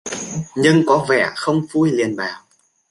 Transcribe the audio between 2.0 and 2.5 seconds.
bảo